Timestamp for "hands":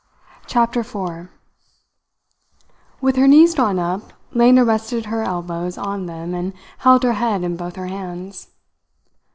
7.85-8.47